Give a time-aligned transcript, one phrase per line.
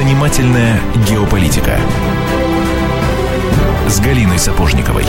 [0.00, 1.76] Занимательная геополитика
[3.86, 5.04] с Галиной Сапожниковой.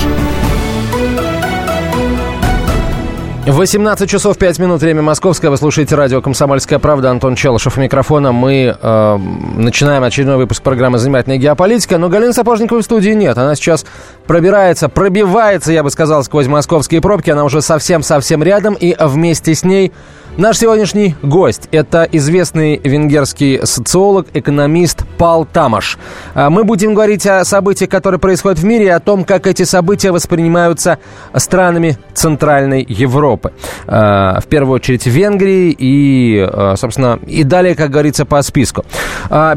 [3.48, 5.50] 18 часов 5 минут, время московское.
[5.50, 7.10] Вы слушаете радио «Комсомольская правда».
[7.10, 8.34] Антон Челышев у микрофона.
[8.34, 9.18] Мы э,
[9.56, 11.98] начинаем очередной выпуск программы «Занимательная геополитика».
[11.98, 13.38] Но Галины Сапожниковой в студии нет.
[13.38, 13.86] Она сейчас
[14.28, 17.30] пробирается, пробивается, я бы сказал, сквозь московские пробки.
[17.30, 18.74] Она уже совсем-совсем рядом.
[18.74, 19.94] И вместе с ней
[20.38, 26.00] Наш сегодняшний гость– это известный венгерский социолог, экономист Пал Тамаш.
[26.34, 29.62] А мы будем говорить о событиях, которые происходят в мире, и о том, как эти
[29.62, 30.98] события воспринимаются
[31.36, 33.54] странами Центральной Европы.
[33.86, 38.84] А, в первую очередь Венгрии и, а, собственно, и далее, как говорится, по списку.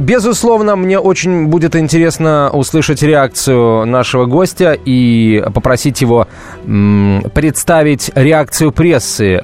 [0.00, 6.28] Безусловно, мне очень будет интересно услышать реакцию нашего гостя и попросить его
[6.62, 9.40] представить реакцию прессы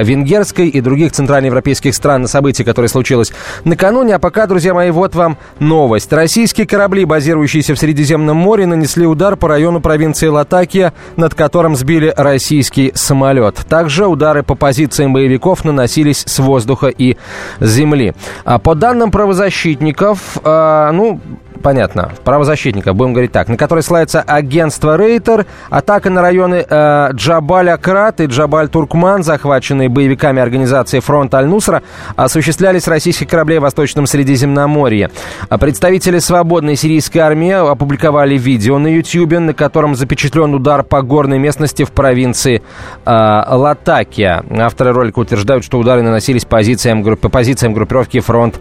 [0.00, 3.32] венгерской и других центральноевропейских стран на события, которые случилось
[3.64, 4.16] накануне.
[4.16, 6.12] А пока, друзья мои, вот вам новость.
[6.12, 12.12] Российские корабли, базирующиеся в Средиземном море, нанесли удар по району провинции Латакия, над которым сбили
[12.16, 13.56] российский самолет.
[13.68, 17.16] Также удары по позициям боевиков наносились с воздуха и
[17.60, 18.12] земли.
[18.44, 21.20] А по данным правозащитников, э, ну,
[21.62, 28.20] понятно, правозащитников, будем говорить так, на которой ссылается агентство Рейтер, атака на районы э, Джабаль-Акрат
[28.20, 31.82] и Джабаль-Туркман, захваченные боевиками организации «Фронт Аль-Нусра»,
[32.16, 35.10] осуществлялись российских кораблей в Восточном Средиземноморье.
[35.48, 41.38] А представители свободной сирийской армии опубликовали видео на YouTube, на котором запечатлен удар по горной
[41.38, 42.62] местности в провинции
[43.04, 44.44] э, Латакия.
[44.58, 48.56] Авторы ролика утверждают, что удары наносились позициям, по позициям группировки «Фронт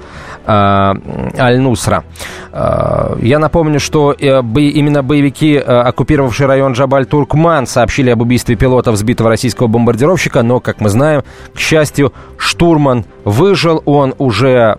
[0.45, 2.03] э, Аль-Нусра».
[2.53, 2.90] Э,
[3.21, 9.29] я напомню, что э, именно боевики, э, оккупировавшие район Джабаль-Туркман, сообщили об убийстве пилота взбитого
[9.29, 14.77] российского бомбардировщика, но, как мы знаем, к счастью, штурман выжил, он уже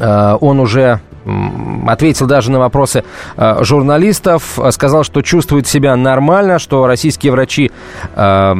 [0.00, 1.00] он уже
[1.86, 3.04] ответил даже на вопросы
[3.36, 7.70] э, журналистов, сказал, что чувствует себя нормально, что российские врачи
[8.14, 8.54] э,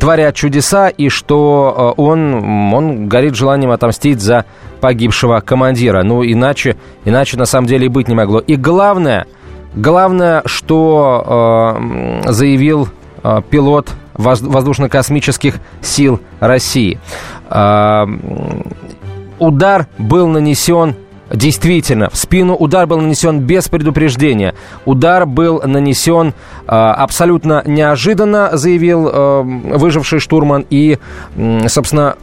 [0.00, 4.44] творят чудеса и что э, он, он горит желанием отомстить за
[4.80, 6.02] погибшего командира.
[6.02, 8.38] Ну, иначе, иначе на самом деле и быть не могло.
[8.40, 9.26] И главное,
[9.74, 11.76] главное, что
[12.26, 12.88] э, заявил
[13.22, 16.98] э, пилот воздушно-космических сил России.
[17.50, 18.06] Э,
[19.38, 20.96] удар был нанесен
[21.30, 24.54] Действительно, в спину удар был нанесен без предупреждения.
[24.86, 30.64] Удар был нанесен э, абсолютно неожиданно, заявил э, выживший штурман.
[30.70, 30.98] И,
[31.36, 32.16] э, собственно,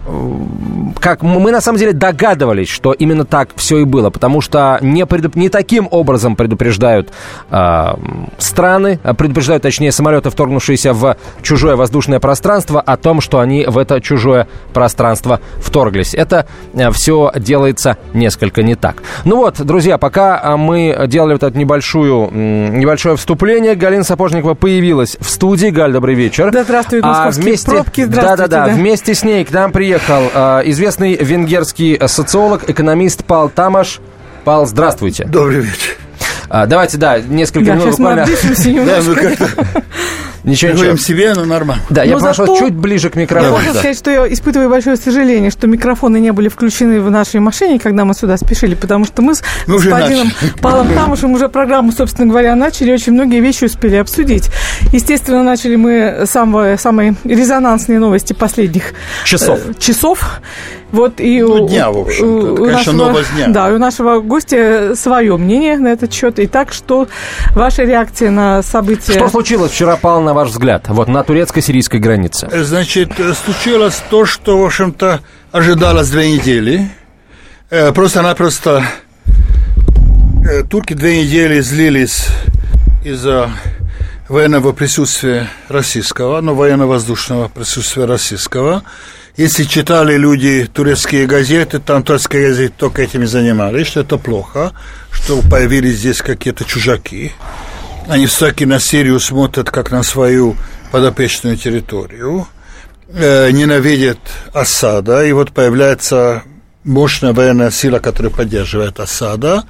[0.99, 5.05] как мы на самом деле догадывались, что именно так все и было, потому что не,
[5.05, 5.35] предуп...
[5.35, 7.11] не таким образом предупреждают
[7.51, 7.94] э,
[8.39, 14.01] страны, предупреждают, точнее, самолеты, вторгнувшиеся в чужое воздушное пространство, о том, что они в это
[14.01, 16.15] чужое пространство вторглись.
[16.15, 19.03] Это э, все делается несколько не так так.
[19.23, 25.17] Ну вот, друзья, пока а, мы делали вот это небольшую, небольшое вступление, Галина Сапожникова появилась
[25.19, 25.67] в студии.
[25.67, 26.51] Галь, добрый вечер.
[26.51, 28.50] Да, здравствуй, а вместе, пробки, здравствуйте.
[28.50, 34.00] Да-да-да, вместе с ней к нам приехал э, известный венгерский социолог, экономист Пал Тамаш.
[34.44, 35.25] Пал, здравствуйте.
[35.25, 35.97] Добрый вечер.
[36.50, 38.25] А, давайте, да, несколько да, минут буквально.
[38.85, 39.83] Да, ну Ничего,
[40.45, 40.73] ничего.
[40.73, 41.83] Говорим себе, но нормально.
[41.89, 42.59] Да, я прошу зато...
[42.59, 43.53] чуть ближе к микрофону.
[43.53, 43.79] Я хочу да.
[43.79, 48.06] сказать, что я испытываю большое сожаление, что микрофоны не были включены в нашей машине, когда
[48.06, 52.56] мы сюда спешили, потому что мы с мы господином Павлом Тамушем уже программу, собственно говоря,
[52.56, 54.50] начали, очень многие вещи успели обсудить.
[54.94, 59.57] Естественно, начали мы с самые, самые резонансные новости последних часов.
[59.66, 60.41] Э, часов.
[60.91, 62.53] Вот и ну, дня, в общем-то.
[62.53, 63.47] Это, конечно, нашего, новость дня.
[63.47, 66.39] Да, у нашего гостя свое мнение на этот счет.
[66.39, 67.07] И так, что
[67.56, 69.13] ваша реакция на события...
[69.13, 72.47] Что случилось вчера, Павел, ваш взгляд, вот на турецко-сирийской границе?
[72.63, 73.13] Значит,
[73.44, 76.91] случилось то, что, в общем-то, ожидалось две недели.
[77.72, 78.85] Э, просто-напросто
[80.47, 82.28] э, турки две недели злились
[83.03, 83.50] из-за
[84.28, 88.83] военного присутствия российского, но военно-воздушного присутствия российского.
[89.38, 94.71] Если читали люди турецкие газеты, там турецкие газеты только этим занимались, что это плохо,
[95.12, 97.33] что появились здесь какие-то чужаки.
[98.07, 100.56] Они все-таки на Сирию смотрят как на свою
[100.92, 102.48] подопечную территорию,
[103.10, 104.19] э, ненавидят
[104.54, 106.44] Асада, и вот появляется
[106.84, 109.63] мощная военная сила, которая поддерживает Асада.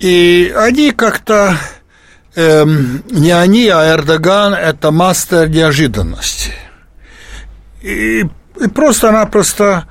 [0.00, 1.56] И они как-то,
[2.34, 6.52] эм, не они, а Эрдоган– это мастер неожиданности.
[7.82, 8.24] И
[8.60, 9.84] и просто-напросто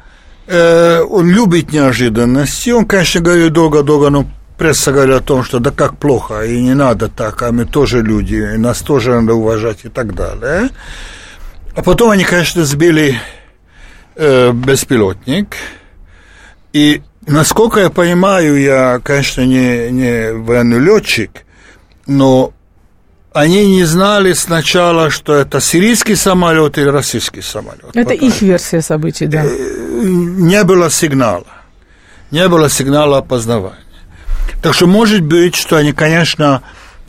[0.46, 2.72] э, он любит неожиданности.
[2.72, 4.26] Он, конечно, говорит долго-долго, но
[4.58, 8.02] пресса говорит о том, что да как плохо, и не надо так, а мы тоже
[8.02, 10.70] люди, и нас тоже надо уважать и так далее.
[11.76, 13.20] А потом они, конечно, сбили
[14.16, 15.56] э, беспилотник,
[16.74, 21.46] и насколько я понимаю, я, конечно, не, не военный летчик,
[22.08, 22.54] но
[23.34, 27.86] они не знали сначала, что это сирийский самолет или российский самолет.
[27.94, 28.14] Это Пока.
[28.14, 29.44] их версия событий, да.
[29.46, 29.50] Э,
[30.04, 31.46] не было сигнала.
[32.32, 33.87] Не было сигнала опознавания.
[34.62, 36.64] Так что может быть, что они, конечно,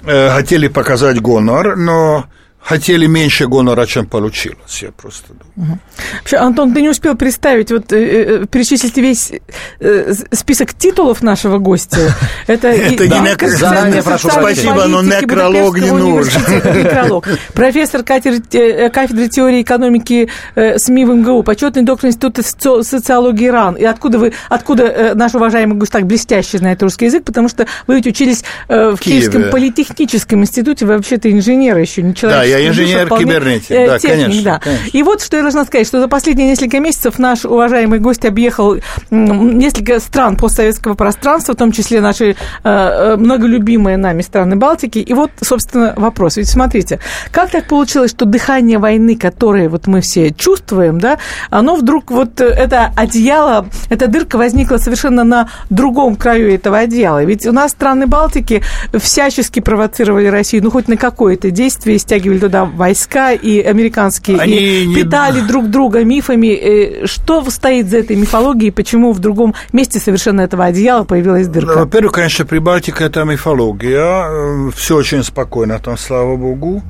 [0.04, 2.26] э, хотели показать гонор, но
[2.68, 5.72] хотели меньше гонора, чем получилось, я просто думаю.
[5.72, 5.78] Угу.
[6.18, 9.32] Вообще, Антон, ты не успел представить, вот э, э перечислить весь
[9.80, 11.96] э, список титулов нашего гостя.
[12.46, 16.42] Это, не заранее прошу Спасибо, но некролог не нужен.
[16.48, 17.26] Некролог.
[17.54, 23.76] Профессор кафедры, э, кафедры теории экономики э, СМИ в МГУ, почетный доктор Института социологии РАН.
[23.76, 27.24] И откуда вы, откуда э, наш уважаемый гость так блестяще знает русский язык?
[27.24, 28.98] Потому что вы ведь учились э, в.
[29.00, 32.40] Киевском политехническом институте, вы вообще-то инженер еще, не человек.
[32.40, 34.58] Да, я инженер-кибернетик, э, да, техник, конечно, да.
[34.58, 34.88] конечно.
[34.92, 38.76] И вот что я должна сказать, что за последние несколько месяцев наш уважаемый гость объехал
[39.10, 42.34] несколько стран постсоветского пространства, в том числе наши э,
[42.64, 44.98] э, многолюбимые нами страны Балтики.
[44.98, 46.36] И вот, собственно, вопрос.
[46.36, 47.00] Ведь смотрите,
[47.30, 51.18] как так получилось, что дыхание войны, которое вот мы все чувствуем, да,
[51.50, 57.24] оно вдруг вот это одеяло, эта дырка возникла совершенно на другом краю этого одеяла.
[57.24, 58.62] Ведь у нас страны Балтики
[58.94, 64.86] всячески провоцировали Россию, ну, хоть на какое-то действие, стягивали туда войска и американские, Они и
[64.86, 64.94] не...
[64.94, 66.46] питали друг друга мифами.
[66.46, 71.72] Э, что стоит за этой мифологией, почему в другом месте совершенно этого одеяла появилась дырка?
[71.72, 73.98] Ну, во-первых, конечно, Прибалтика– это мифология.
[73.98, 76.82] Э, Все очень спокойно там, слава богу.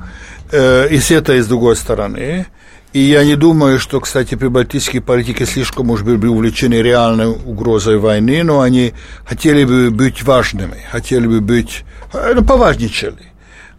[0.50, 2.46] Э, и с этой, и с другой стороны.
[2.94, 8.42] И я не думаю, что, кстати, прибалтийские политики слишком уж были увлечены реальной угрозой войны,
[8.42, 8.94] но они
[9.26, 13.28] хотели бы быть важными, хотели бы быть, ну, поважничали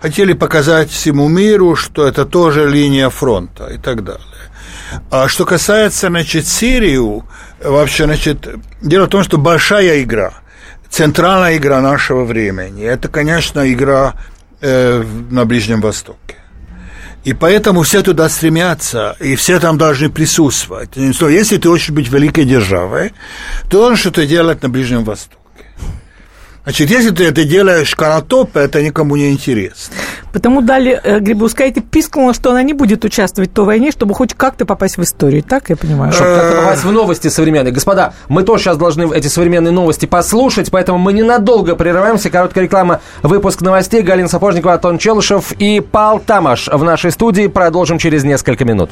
[0.02, 4.24] хотели показать всему миру, что это тоже линия фронта и так далее.
[5.12, 7.26] А что касается, значит, Сирию,
[7.64, 8.48] вообще, значит,
[8.82, 10.34] дело в том, что большая игра,
[10.90, 14.16] центральная игра нашего времени, это, конечно, игра
[14.62, 16.36] э, на Ближнем Востоке.
[17.26, 20.92] И поэтому все туда стремятся, и все там должны присутствовать.
[20.96, 23.12] Если ты хочешь быть великой державой,
[23.66, 25.39] ты должен что-то делать на Ближнем Востоке.
[26.64, 29.96] Значит, если ты это делаешь канатоп, это никому не интересно.
[30.34, 34.34] Потому дали э, Грибускайте пискнула, что она не будет участвовать в той войне, чтобы хоть
[34.34, 35.42] как-то попасть в историю.
[35.42, 36.12] Так я понимаю?
[36.12, 37.72] Чтобы как-то попасть в новости современные.
[37.72, 42.30] Господа, мы тоже сейчас должны эти современные новости послушать, поэтому мы ненадолго прерываемся.
[42.30, 44.02] Короткая реклама, выпуск новостей.
[44.02, 47.48] Галина Сапожникова, Антон Челышев и Пал Тамаш в нашей студии.
[47.48, 48.92] Продолжим через несколько минут.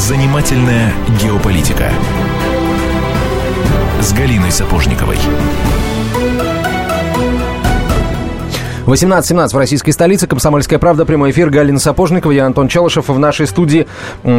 [0.00, 1.90] Занимательная геополитика
[4.00, 5.18] с Галиной Сапожниковой.
[8.86, 10.26] 18.17 в российской столице.
[10.26, 11.04] Комсомольская правда.
[11.04, 11.50] Прямой эфир.
[11.50, 12.32] Галина Сапожникова.
[12.32, 13.08] Я Антон Челышев.
[13.08, 13.86] В нашей студии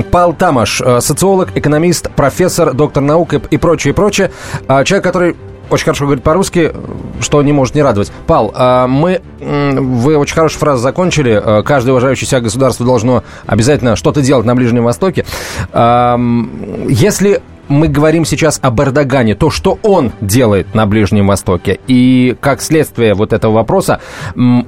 [0.09, 0.81] Пал Тамаш.
[0.81, 4.31] Э, социолог, экономист, профессор, доктор наук и прочее, прочее.
[4.67, 5.36] А, человек, который
[5.71, 6.71] очень хорошо говорит по-русски,
[7.21, 8.11] что не может не радовать.
[8.27, 11.41] Пал, а, мы, вы очень хорошую фразу закончили.
[11.43, 15.25] А, каждое уважающее себя государство должно обязательно что-то делать на Ближнем Востоке.
[15.73, 22.61] Если мы говорим сейчас об Эрдогане, то, что он делает на Ближнем Востоке, и как
[22.61, 24.01] следствие вот этого вопроса,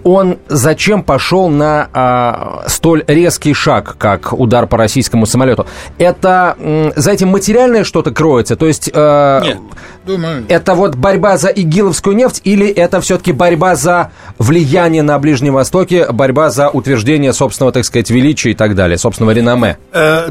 [0.04, 5.68] он зачем пошел на а, столь резкий шаг, как удар по российскому самолету?
[5.98, 6.56] Это
[6.96, 8.56] за этим материальное что-то кроется?
[8.56, 9.58] То есть э, Нет,
[10.06, 10.46] думаю...
[10.48, 16.12] это вот борьба за игиловскую нефть или это все-таки борьба за влияние на Ближнем Востоке,
[16.12, 19.78] борьба за утверждение собственного, так сказать, величия и так далее, собственного реноме?
[19.92, 20.30] Э,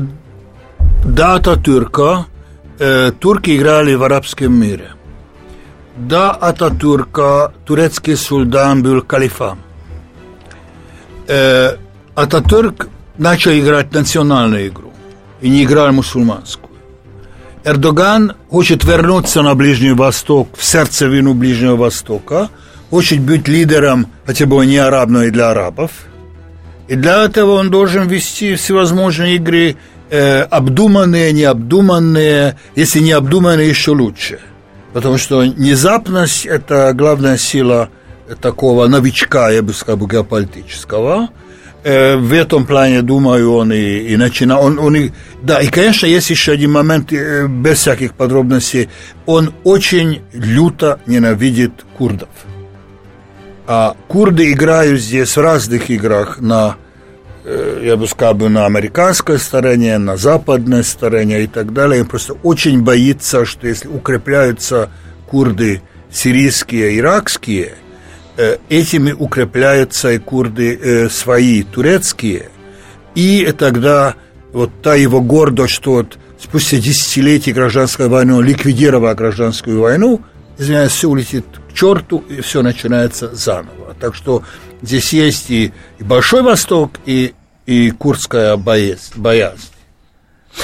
[1.04, 2.26] дата Турка
[2.82, 4.90] э, турки играли в арабском мире.
[5.96, 9.58] До Ататурка турецкий султан был калифом.
[11.28, 11.76] Э,
[12.14, 14.92] Ататурк начал играть национальную игру
[15.40, 16.72] и не играл мусульманскую.
[17.64, 22.48] Эрдоган хочет вернуться на Ближний Восток, в сердцевину Ближнего Востока,
[22.90, 25.90] хочет быть лидером, хотя бы не араб, и для арабов.
[26.88, 29.76] И для этого он должен вести всевозможные игры
[30.12, 34.38] э, обдуманные, необдуманные, если не обдуманные, еще лучше.
[34.92, 37.88] Потому что внезапность– это главная сила
[38.40, 41.30] такого новичка, я бы сказал, геополитического.
[41.82, 44.64] Э, в этом плане, думаю, он и, и начинал.
[44.64, 48.90] Он, он и, да, и, конечно, есть еще один момент, э, без всяких подробностей.
[49.24, 52.28] Он очень люто ненавидит курдов.
[53.66, 56.76] А курды играют здесь в разных играх на,
[57.44, 62.02] я бы сказал, на американской стороне, на западной стороне и так далее.
[62.02, 64.90] Он просто очень боится, что если укрепляются
[65.26, 67.74] курды сирийские, иракские–
[68.34, 72.48] Э, этими укрепляются и курды э, свои, турецкие.
[73.14, 74.14] И тогда
[74.54, 80.22] вот та его гордость, что вот спустя десятилетий гражданской войны он ликвидировал гражданскую войну,
[80.56, 83.94] извиняюсь, все улетит к черту, и все начинается заново.
[84.00, 84.42] Так что
[84.82, 87.34] здесь есть и, Большой Восток, и,
[87.66, 89.70] и курдская боязнь.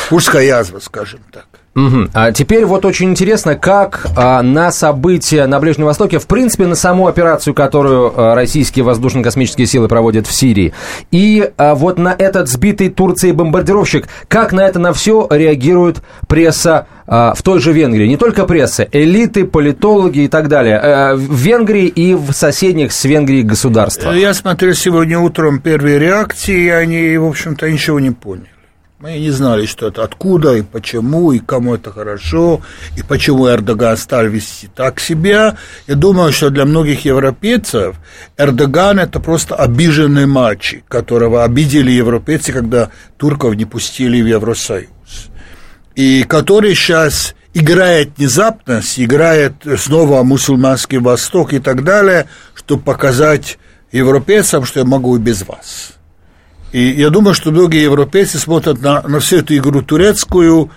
[0.08, 1.46] Курдская язва, скажем так.
[1.78, 2.08] Угу.
[2.12, 6.74] А теперь вот очень интересно, как а, на события на Ближнем Востоке, в принципе, на
[6.74, 10.74] саму операцию, которую а, российские воздушно-космические силы проводят в Сирии,
[11.12, 16.88] и а, вот на этот сбитый Турцией бомбардировщик, как на это на все реагирует пресса
[17.06, 18.06] а, в той же Венгрии?
[18.06, 20.78] Не только пресса, элиты, политологи и так далее.
[20.78, 24.16] А, в Венгрии и в соседних с Венгрией государствах.
[24.16, 28.48] Я смотрел сегодня утром первые реакции, и они, в общем-то, ничего не поняли.
[29.00, 32.62] Мы не знали, что это откуда и почему, и кому это хорошо,
[32.96, 35.56] и почему Эрдоган стал вести так себя.
[35.86, 37.94] Я думаю, что для многих европейцев
[38.36, 44.88] Эрдоган– это просто обиженный мальчик, которого обидели европейцы, когда турков не пустили в Евросоюз.
[45.94, 52.26] И который сейчас играет внезапность, играет снова мусульманский Восток и так далее,
[52.56, 53.60] чтобы показать
[53.92, 55.97] европейцам, что я могу и без вас.
[56.72, 60.70] И я думаю, что многие европейцы смотрят на, на всю эту игру турецкую,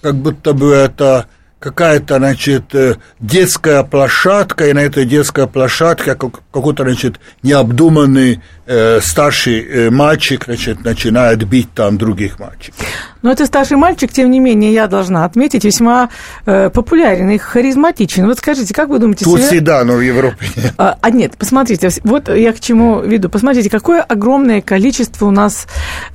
[0.00, 1.26] как будто бы это
[1.58, 9.60] какая-то, значит, э, детская площадка, и на этой детской площадке какой-то, значит, необдуманный э, старший
[9.60, 12.84] э, мальчик, значит, начинает бить там других мальчиков.
[13.22, 16.10] Но этот старший мальчик, тем не менее, я должна отметить, весьма
[16.46, 18.26] э, популярен и харизматичен.
[18.26, 19.24] Вот скажите, как вы думаете...
[19.24, 19.60] Тут себе...
[19.60, 20.74] да, но в Европе нет.
[20.78, 23.28] А, а нет, посмотрите, вот я к чему веду.
[23.28, 25.66] Посмотрите, какое огромное количество у нас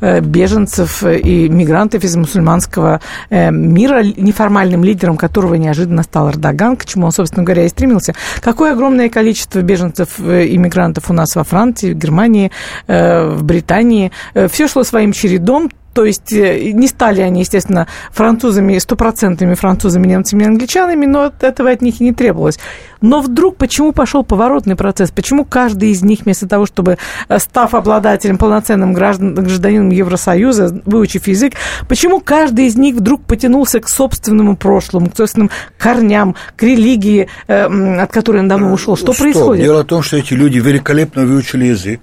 [0.02, 6.86] э, беженцев и мигрантов из мусульманского э, мира, неформальным лидером которого неожиданно стал Эрдоган, к
[6.86, 8.14] чему он, собственно говоря, и стремился.
[8.42, 12.52] Какое огромное количество беженцев и мигрантов у нас во Франции, в Германии,
[12.88, 14.12] э, в Британии.
[14.34, 20.06] Э, Все шло своим чередом, то есть э, не стали они, естественно, французами, стопроцентными французами,
[20.06, 22.60] немцами, англичанами, но этого от них и не требовалось.
[23.02, 25.10] Но вдруг почему пошел поворотный процесс?
[25.10, 27.00] Почему каждый из них, вместо того, чтобы,
[27.30, 31.54] э, став обладателем, полноценным граждан, гражданином Евросоюза, выучив язык,
[31.90, 35.50] почему каждый из них вдруг потянулся к собственному прошлому, к собственным
[35.80, 37.64] корням, к религии, э,
[38.04, 38.96] от которой он давно ушел?
[38.96, 39.18] Что Стоп.
[39.18, 39.66] происходит?
[39.66, 42.02] Дело в том, что эти люди великолепно выучили язык,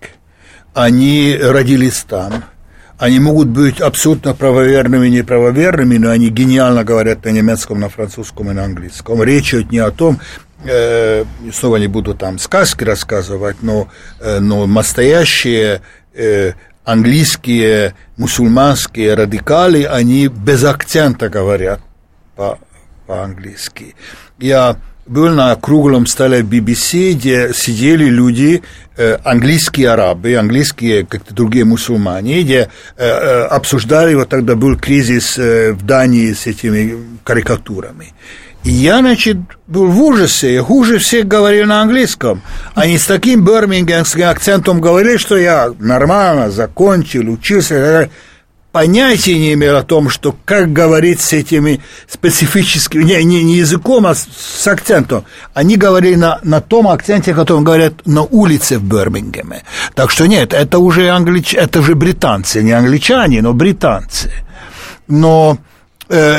[0.74, 2.42] они родились там,
[3.04, 8.50] они могут быть абсолютно правоверными и неправоверными, но они гениально говорят на немецком, на французском
[8.50, 9.22] и на английском.
[9.22, 10.20] Речь идет не о том,
[10.64, 13.88] э, снова не буду там сказки рассказывать, но,
[14.20, 15.82] э, но настоящие
[16.14, 16.52] э,
[16.86, 21.80] английские мусульманские радикалы, они без акцента говорят
[22.36, 22.58] по,
[23.06, 23.96] по-английски.
[24.38, 28.62] Я был на круглом столе BBC, где сидели люди,
[28.96, 35.36] э, английские арабы, английские как-то другие мусульмане, где э, э, обсуждали, вот тогда был кризис
[35.36, 38.14] в Дании с этими карикатурами.
[38.64, 42.40] И я, значит, был в ужасе, я хуже всех говорил на английском.
[42.74, 48.08] Они с таким бирмингемским акцентом говорили, что я нормально закончил, учился
[48.74, 54.04] понятия не имел о том, что как говорить с этими специфическими, не, не, не языком,
[54.04, 55.24] а с, с акцентом.
[55.54, 59.62] Они говорили на, на том акценте, которым говорят на улице в Бирмингеме.
[59.94, 61.54] Так что нет, это уже англич...
[61.54, 64.32] это же британцы, не англичане, но британцы.
[65.06, 65.58] Но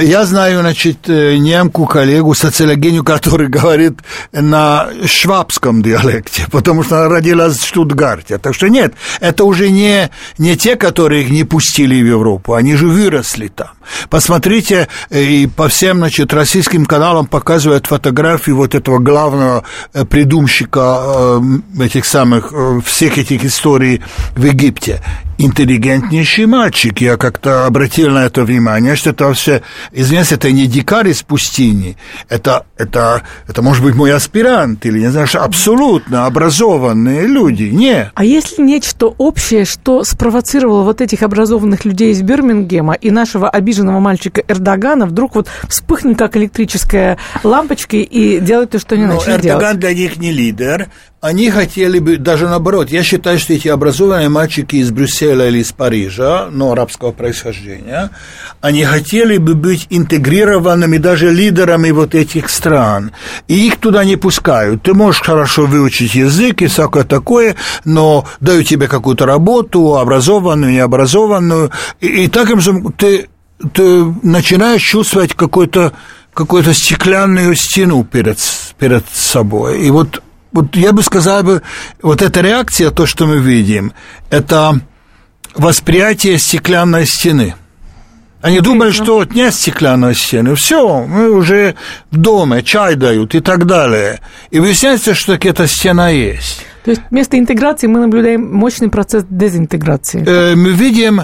[0.01, 3.99] я знаю, значит, э, немку, коллегу, социологиню, который говорит
[4.31, 8.37] на швабском диалекте, потому что она родилась в Штутгарте.
[8.37, 12.75] Так что нет, это уже не, не те, которые их не пустили в Европу, они
[12.75, 13.69] же выросли там.
[14.09, 19.63] Посмотрите, э, и по всем, значит, российским каналам показывают фотографии вот этого главного
[20.09, 21.41] придумщика
[21.79, 22.53] этих самых,
[22.85, 24.01] всех этих историй
[24.35, 25.01] в Египте
[25.37, 27.01] интеллигентнейший мальчик.
[27.01, 29.61] Я как-то обратил на это внимание, что это все,
[29.91, 31.97] извиняюсь, это не дикарь из пустыни,
[32.29, 37.63] это, это, это может быть мой аспирант, или, не знаю, абсолютно образованные люди.
[37.63, 38.11] Нет.
[38.15, 43.99] А если нечто общее, что спровоцировало вот этих образованных людей из Бирмингема и нашего обиженного
[43.99, 49.33] мальчика Эрдогана вдруг вот вспыхнуть как электрическая лампочка и делать то, что они Но начали
[49.33, 49.79] Эрдоган делать?
[49.79, 50.87] для них не лидер,
[51.21, 55.71] они хотели бы, даже наоборот, я считаю, что эти образованные мальчики из Брюсселя или из
[55.71, 58.11] Парижа, но арабского происхождения,
[58.61, 63.11] они хотели бы быть интегрированными даже лидерами вот этих стран.
[63.47, 64.83] И их туда не пускают.
[64.83, 67.55] Ты можешь хорошо выучить язык и всякое такое,
[67.85, 73.29] но дают тебе какую-то работу, образованную, необразованную, и, и таким же ты,
[73.73, 75.93] ты начинаешь чувствовать какой-то
[76.35, 78.37] какую-то стеклянную стену перед,
[78.77, 79.81] перед собой.
[79.81, 80.21] И вот
[80.55, 81.61] вот я бы сказал бы,
[82.01, 83.93] вот эта реакция, то, что мы видим,
[84.29, 84.79] это
[85.53, 87.55] восприятие стеклянной стены.
[88.41, 91.75] Они думают, что вот нет стеклянной стены, все, мы уже
[92.11, 94.21] в доме, чай дают и так далее.
[94.51, 96.65] И выясняется, что эта стена есть.
[96.83, 100.23] То есть вместо интеграции мы наблюдаем мощный процесс дезинтеграции.
[100.25, 101.23] Э, мы видим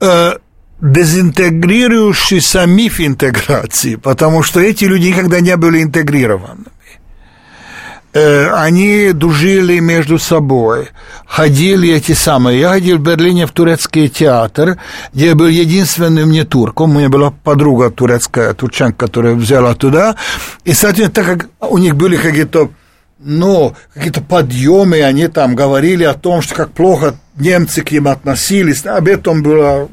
[0.00, 0.32] э,
[0.80, 6.66] дезинтегрирующийся миф интеграции, потому что эти люди никогда не были интегрированы.
[8.14, 10.88] Э, они дружили между собой,
[11.26, 12.60] ходили эти самые.
[12.60, 14.78] Я ходил в Берлине в турецкий театр,
[15.12, 16.96] где я был единственным не турком.
[16.96, 20.16] У меня была подруга турецкая, турчанка, которая взяла туда.
[20.64, 22.70] И, соответственно, так как у них были какие-то
[23.20, 28.86] ну, какие-то подъемы, они там говорили о том, что как плохо немцы к ним относились.
[28.86, 29.88] Об этом было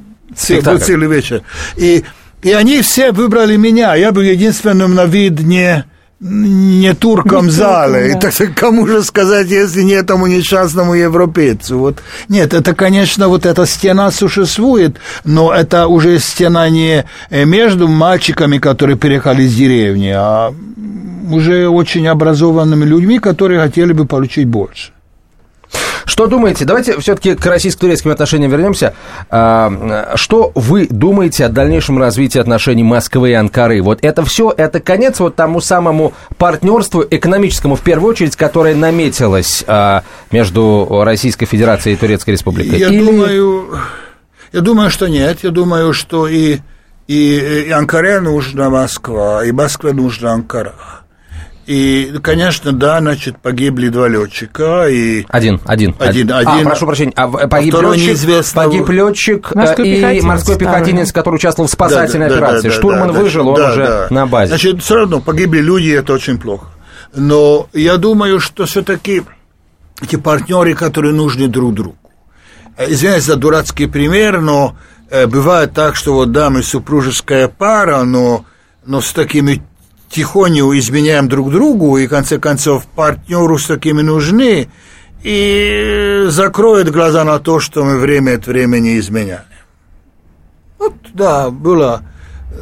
[0.61, 1.41] был целый вечер.
[1.75, 2.05] И,
[2.43, 3.95] и они все выбрали меня.
[3.95, 5.85] Я был единственным на вид не
[6.19, 8.13] не туркам зале.
[8.13, 8.17] Да.
[8.17, 11.77] И так кому же сказать, если не этому несчастному европейцу?
[11.77, 12.01] Вот.
[12.29, 18.57] Нет, это, конечно, вот эта стена существует, но это уже стена не э, между мальчиками,
[18.57, 20.53] которые переехали из деревни, а
[21.31, 24.94] уже очень образованными людьми, которые хотели бы получить больше.
[26.05, 26.65] Что думаете?
[26.65, 28.93] Давайте все-таки к российско-турецким отношениям вернемся.
[29.29, 33.81] А, что вы думаете о дальнейшем развитии отношений Москвы и Анкары?
[33.81, 39.63] Вот это все, это конец вот тому самому партнерству экономическому, в первую очередь, которое наметилось
[39.67, 42.79] а, между Российской Федерацией и Турецкой Республикой?
[42.79, 43.03] Я Или...
[43.03, 43.77] думаю,
[44.53, 45.39] я думаю, что нет.
[45.43, 46.59] Я думаю, что и,
[47.07, 50.75] и, и Анкаре нужна Москва, и Москве нужна Анкара.
[51.65, 54.87] И, конечно, да, значит, погибли два летчика.
[54.87, 55.25] И...
[55.29, 55.95] Один, один.
[55.97, 56.67] Один, а, один.
[56.67, 58.63] А, прошу прощения, а погиб а летчик, неизвестно...
[58.63, 62.67] погиб летчик э, морской и пехотинец, морской пехотинец, который участвовал в спасательной да, операции.
[62.67, 64.07] Да, да, Штурман да, выжил, он да, уже да.
[64.11, 64.49] на базе.
[64.49, 66.67] Значит, все равно погибли люди, это очень плохо.
[67.15, 69.23] Но я думаю, что все-таки
[70.03, 71.97] эти партнеры, которые нужны друг другу.
[72.77, 74.75] Э, извиняюсь за дурацкий пример, но
[75.09, 78.45] э, бывает так, что вот да, мы супружеская пара, но,
[78.85, 79.63] но с такими
[80.15, 84.69] тихоню изменяем друг другу, и, в конце концов, партнеру с такими нужны,
[85.23, 89.43] и закроет глаза на то, что мы время от времени изменяем.
[90.79, 92.01] Вот, да, была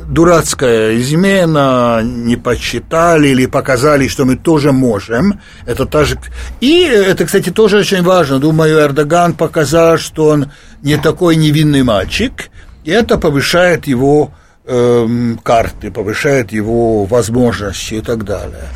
[0.08, 5.39] дурацкая измена, не подсчитали или показали, что мы тоже можем.
[5.68, 6.18] Это тоже...
[6.60, 8.39] И это, кстати, тоже очень важно.
[8.39, 12.50] Думаю, Эрдоган показал, что он не такой невинный мальчик,
[12.84, 14.32] и это повышает его
[14.65, 18.67] э, карты, повышает его возможности и так далее.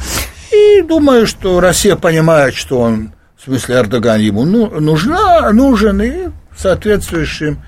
[0.52, 6.30] И думаю, что Россия понимает, что он, в смысле Эрдоган ему ну, нужна, нужен, и
[6.56, 7.62] соответствующим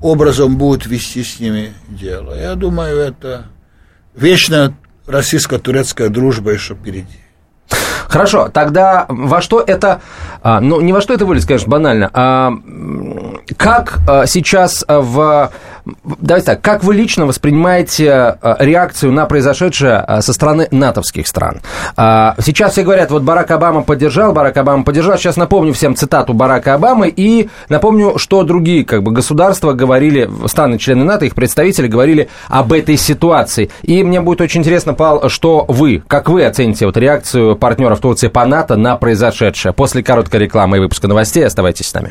[0.00, 2.38] образом будет вести с ними дело.
[2.38, 3.46] Я думаю, это
[4.14, 4.74] вечная
[5.06, 7.18] российско-турецкая дружба еще впереди.
[8.08, 10.00] Хорошо, тогда во что это,
[10.42, 12.52] а, ну не во что это вылез, конечно, банально, а
[13.56, 15.50] как а, сейчас в
[16.04, 21.60] Давайте так, как вы лично воспринимаете э, реакцию на произошедшее э, со стороны натовских стран?
[21.96, 25.18] А, сейчас все говорят, вот Барак Обама поддержал, Барак Обама поддержал.
[25.18, 31.04] Сейчас напомню всем цитату Барака Обамы и напомню, что другие как бы, государства говорили, страны-члены
[31.04, 33.70] НАТО, их представители говорили об этой ситуации.
[33.82, 38.28] И мне будет очень интересно, Павел, что вы, как вы оцените вот реакцию партнеров Турции
[38.28, 39.72] по НАТО на произошедшее?
[39.74, 42.10] После короткой рекламы и выпуска новостей оставайтесь с нами.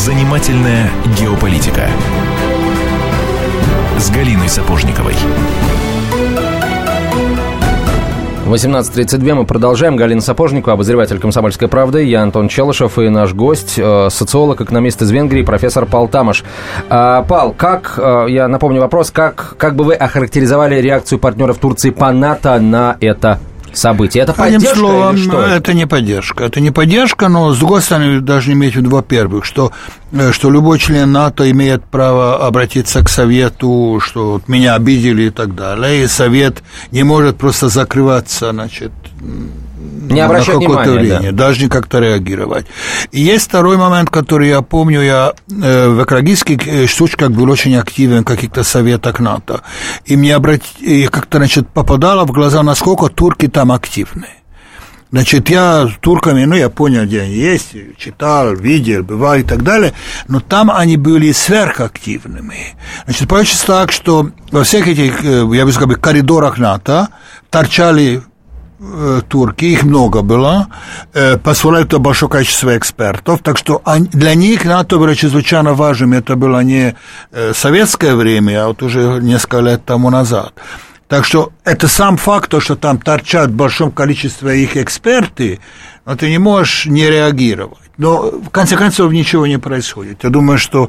[0.00, 0.88] Занимательная
[1.20, 1.86] геополитика
[3.98, 5.12] с Галиной Сапожниковой.
[8.46, 9.96] 18.32 мы продолжаем.
[9.96, 12.02] Галина Сапожникова, обозреватель «Комсомольской правды».
[12.02, 16.44] Я Антон Челышев и наш гость, э, социолог, экономист из Венгрии, профессор Пал Тамаш.
[16.88, 21.90] А, Пал, как, э, я напомню вопрос, как, как бы вы охарактеризовали реакцию партнеров Турции
[21.90, 23.38] по НАТО на это
[23.76, 24.22] событие.
[24.22, 25.42] Это Одним поддержка словом, или что?
[25.42, 26.44] это не поддержка.
[26.44, 29.72] Это не поддержка, но, с другой стороны, должны иметь в виду, во-первых, что,
[30.12, 35.30] э, что любой член НАТО имеет право обратиться к Совету, что вот меня обидели и
[35.30, 38.92] так далее, и Совет не может просто закрываться, значит,
[40.00, 41.44] не обращать на какое-то время, да.
[41.44, 42.66] должны как-то реагировать.
[43.12, 47.76] И есть второй момент, который я помню, я э, в экологических э, штучках был очень
[47.76, 49.62] активен в каких-то советах НАТО,
[50.04, 50.62] и мне обрат...
[50.80, 54.26] и как-то, значит, попадало в глаза, насколько турки там активны.
[55.12, 59.64] Значит, я с турками, ну, я понял, где они есть, читал, видел, бывал и так
[59.64, 59.92] далее,
[60.28, 62.76] но там они были сверхактивными.
[63.06, 67.08] Значит, получится так, что во всех этих, э, я бы сказал, коридорах НАТО
[67.50, 68.29] торчали Э,
[69.28, 70.68] турки, их много было,
[71.12, 76.34] э, позволяют это большое количество экспертов, так что для них НАТО было чрезвычайно важным, это
[76.34, 76.94] было не
[77.30, 80.54] э, советское время, а вот уже несколько лет тому назад.
[81.08, 85.60] Так что это сам факт, то, что там торчат в большом количестве их эксперты,
[86.06, 87.90] но ты не можешь не реагировать.
[87.98, 90.24] Но в конце концов ничего не происходит.
[90.24, 90.88] Я думаю, что,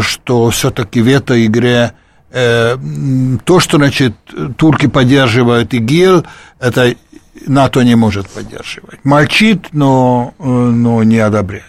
[0.00, 1.92] что все-таки в этой игре
[2.28, 4.14] то, что, значит,
[4.58, 6.26] турки поддерживают ИГИЛ,
[6.58, 6.94] это
[7.46, 9.04] НАТО не может поддерживать.
[9.04, 11.64] Молчит, но, э, но не одобряет.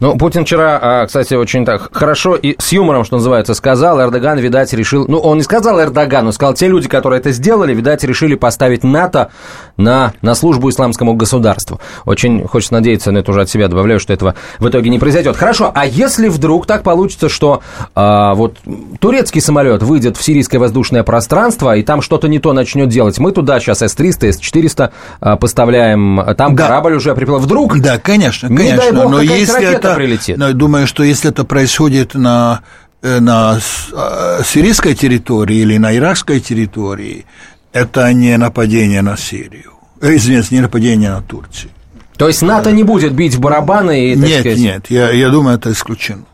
[0.00, 4.00] Ну, Путин вчера, а, кстати, очень так хорошо и с юмором, что называется, сказал.
[4.00, 5.06] Эрдоган, видать, решил...
[5.08, 9.30] Ну, он не сказал Эрдогану, сказал, те люди, которые это сделали, видать, решили поставить НАТО
[9.76, 11.80] на, на службу исламскому государству.
[12.04, 15.36] Очень хочется надеяться, но это уже от себя добавляю, что этого в итоге не произойдет.
[15.36, 17.62] Хорошо, а если вдруг так получится, что
[17.94, 18.56] а, вот
[19.00, 23.32] турецкий самолет выйдет в сирийское воздушное пространство, и там что-то не то начнет делать, мы
[23.32, 26.64] туда сейчас С-300, С-400 а, поставляем, там да.
[26.64, 27.38] корабль уже приплыл.
[27.38, 27.78] Вдруг...
[27.80, 30.38] Да, конечно, конечно, но если это, прилетит.
[30.56, 32.60] Думаю, что если это происходит на,
[33.02, 37.26] э, на э, сирийской территории или на иракской территории,
[37.72, 39.72] это не нападение на Сирию.
[40.00, 41.70] Э, извините, не нападение на Турцию.
[42.16, 44.58] То есть НАТО не будет бить в барабаны и, Нет, сказать...
[44.58, 46.24] нет, я, я думаю, это исключено.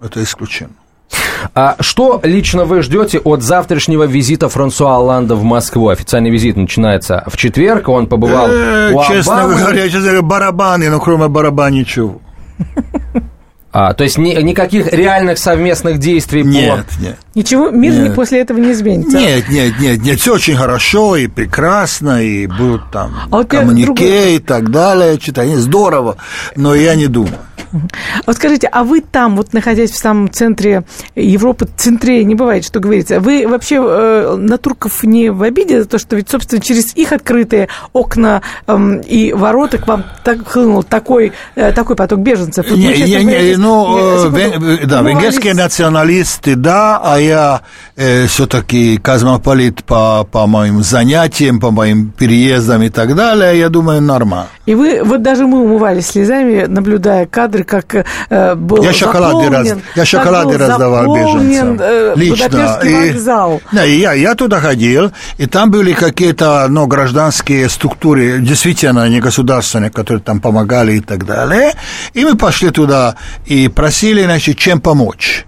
[0.00, 0.70] Это исключено.
[1.54, 5.88] А что лично вы ждете от завтрашнего визита Франсуа Оланда в Москву?
[5.88, 11.00] Официальный визит начинается в четверг, он побывал э, у Честно говоря, честно говоря, барабаны, но
[11.00, 12.20] кроме барабана ничего.
[13.74, 17.02] А, то есть ни, никаких реальных совместных действий нет, по...
[17.02, 18.14] Нет, Ничего, мир нет.
[18.14, 19.16] после этого не изменится?
[19.16, 23.86] Нет, нет, нет, нет, все очень хорошо и прекрасно, и будут там а вот коммунике
[23.86, 24.36] другой...
[24.36, 26.16] и так далее, читание, здорово,
[26.56, 27.38] но я не думаю.
[28.26, 32.80] Вот скажите, а вы там, вот находясь в самом центре Европы, центре не бывает, что
[32.80, 36.94] говорится, вы вообще э, на турков не в обиде за то, что ведь, собственно, через
[36.94, 42.68] их открытые окна э, и ворота к вам так хлынул такой, э, такой поток беженцев?
[42.68, 47.62] Вот не, не, не, ну, вен, да, венгерские националисты, да, а я
[47.96, 54.00] э, все-таки космополит по, по моим занятиям, по моим переездам и так далее, я думаю,
[54.02, 54.48] нормально.
[54.66, 59.74] И вы, вот даже мы умывались слезами, наблюдая кадры как э, был я шоколады, раз,
[59.94, 61.78] я шоколады раздавал беженцам.
[61.80, 62.80] Э, лично.
[62.84, 63.60] И, вокзал.
[63.72, 69.20] Да, и я, я туда ходил, и там были какие-то ну, гражданские структуры, действительно не
[69.20, 71.72] государственные, которые там помогали и так далее.
[72.14, 75.46] И мы пошли туда и просили, значит, чем помочь.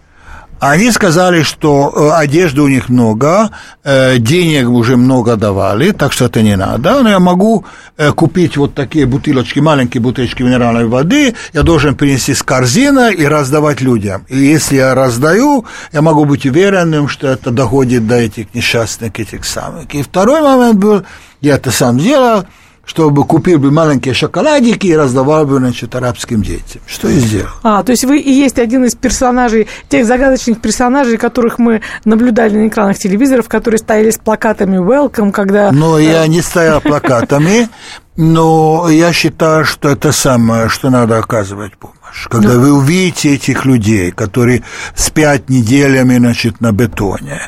[0.60, 3.50] Они сказали, что э, одежды у них много,
[3.82, 7.02] э, денег уже много давали, так что это не надо.
[7.02, 7.64] Но я могу
[7.96, 13.26] э, купить вот такие бутылочки, маленькие бутылочки минеральной воды, я должен принести с корзины и
[13.26, 14.24] раздавать людям.
[14.28, 19.44] И если я раздаю, я могу быть уверенным, что это доходит до этих несчастных, этих
[19.44, 19.94] самых.
[19.94, 21.02] И второй момент был,
[21.40, 22.46] я это сам сделал,
[22.84, 26.82] чтобы купил бы маленькие шоколадики и раздавал бы, значит, арабским детям.
[26.86, 27.50] Что и сделал.
[27.62, 32.56] А, то есть вы и есть один из персонажей, тех загадочных персонажей, которых мы наблюдали
[32.56, 35.72] на экранах телевизоров, которые стояли с плакатами «Welcome», когда...
[35.72, 37.68] Но я не стоял плакатами,
[38.16, 42.28] но я считаю, что это самое, что надо оказывать помощь.
[42.30, 42.60] Когда ну.
[42.60, 44.62] вы увидите этих людей, которые
[44.94, 47.40] спят неделями, значит, на бетоне,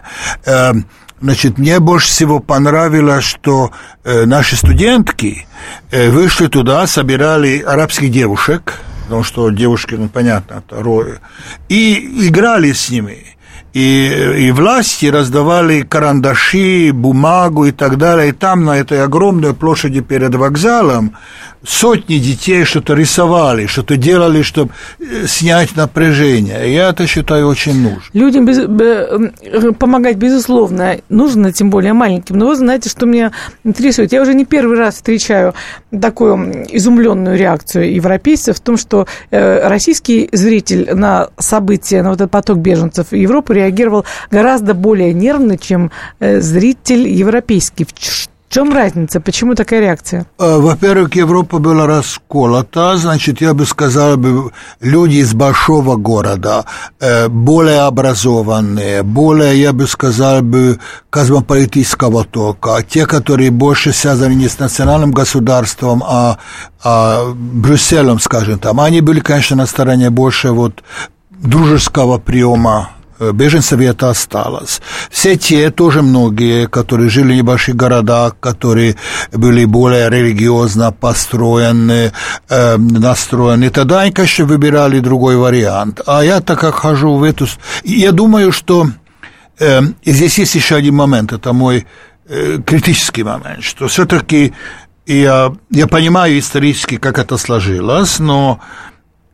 [0.45, 0.87] эм,
[1.21, 3.71] Значит, мне больше всего понравилось, что
[4.05, 5.47] э, наши студентки
[5.91, 8.75] э, вышли туда, собирали арабских девушек,
[9.05, 10.83] потому что девушки, ну, понятно, это
[11.69, 13.36] и играли с ними.
[13.77, 18.31] И, и власти раздавали карандаши, бумагу и так далее.
[18.31, 21.13] И там на этой огромной площади перед вокзалом
[21.63, 26.73] сотни детей что-то рисовали, что-то делали, чтобы э, снять напряжение.
[26.73, 28.03] Я это считаю очень нужно.
[28.15, 32.39] Людям без, помогать, безусловно, нужно, тем более маленьким.
[32.39, 34.11] Но вы знаете, что меня интересует?
[34.13, 35.55] Я уже не первый раз встречаю
[36.01, 42.31] такую изумленную реакцию европейцев в том, что э, российский зритель на события, на вот этот
[42.31, 47.85] поток беженцев в Европу реагировал гораздо более нервно, чем зритель европейский
[48.49, 49.21] в чем разница?
[49.21, 50.27] Почему такая реакция?
[50.39, 54.17] Э, во-первых, Европа была расколота, значит, я бы сказал,
[54.81, 56.65] люди из большого города,
[57.01, 60.43] э, более образованные, более, я бы сказал,
[61.11, 66.39] космополитического тока, те, которые больше связаны не с национальным государством, а,
[66.85, 70.85] а Брюсселем, скажем там, они были, конечно, на стороне больше вот
[71.31, 74.81] дружеского приема беженцев это осталось.
[75.11, 78.97] Все те, тоже многие, которые жили в небольших городах, которые
[79.33, 82.13] были более религиозно построены,
[82.49, 86.01] э, настроены, тогда они, конечно, выбирали другой вариант.
[86.07, 87.47] А я так как хожу в эту...
[87.85, 88.89] Я думаю, что
[89.59, 91.87] э, здесь есть еще один момент, это мой
[92.29, 94.53] э, критический момент, что все-таки
[95.07, 98.61] я, я понимаю исторически, как это сложилось, но,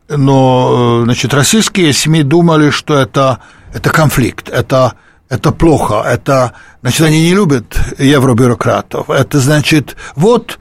[0.09, 3.39] но э, значит, российские СМИ думали, что это
[3.73, 4.93] это конфликт, это,
[5.29, 10.59] это плохо, это, значит, они не любят евробюрократов, это значит, вот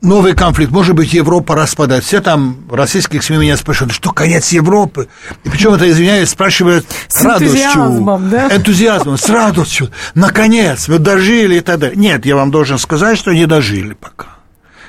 [0.00, 2.04] новый конфликт, может быть, Европа распадает.
[2.04, 5.08] Все там российских СМИ меня спрашивают, что конец Европы?
[5.44, 7.58] И причем это, извиняюсь, спрашивают с, с радостью.
[7.58, 8.48] Энтузиазмом, да?
[8.54, 9.90] Энтузиазмом, с радостью.
[10.14, 11.96] Наконец, мы дожили и так далее.
[11.96, 14.28] Нет, я вам должен сказать, что не дожили пока.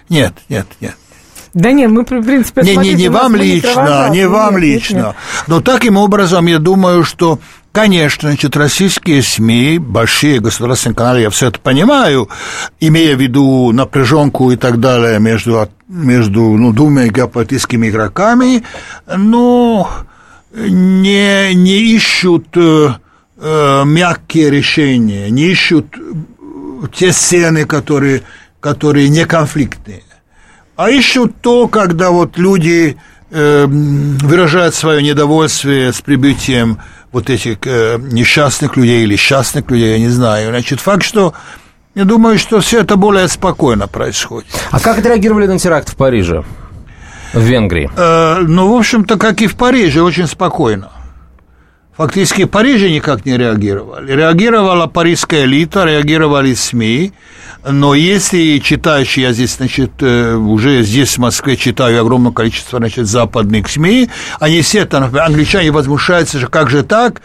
[0.09, 0.95] Нет, нет, нет.
[1.55, 4.95] Да нет, мы, в принципе, не, не, не вам лично, не вам нет, лично.
[4.95, 5.15] Нет, нет.
[5.47, 7.39] Но таким образом, я думаю, что
[7.71, 12.29] Конечно, значит, российские СМИ, большие государственные каналы, я все это понимаю,
[12.79, 18.63] имея в виду напряженку и так далее между, между ну, двумя геополитическими игроками,
[19.13, 19.89] но
[20.53, 22.91] не, не ищут э,
[23.39, 25.87] э мягкие решения, не ищут
[26.93, 28.21] те сцены, которые,
[28.61, 30.03] которые не конфликтные.
[30.75, 32.97] А ищут то, когда вот люди
[33.31, 36.79] э, выражают свое недовольствие с прибытием
[37.13, 40.49] вот этих э, несчастных людей или счастных людей, я не знаю.
[40.49, 41.33] Значит, факт, что
[41.93, 44.49] я думаю, что все это более спокойно происходит.
[44.71, 46.43] А как отреагировали на теракт в Париже,
[47.31, 47.89] в Венгрии?
[47.95, 50.91] Э, ну, в общем-то, как и в Париже, очень спокойно.
[51.97, 54.12] Фактически в Париже никак не реагировали.
[54.12, 57.13] Реагировала парижская элита, реагировали СМИ,
[57.63, 63.08] но если читаешь, я здесь, значит, э, уже здесь в Москве читаю огромное количество, значит,
[63.08, 64.10] западных СМИ,
[64.41, 67.21] они все там, например, англичане возмущаются, что как же так,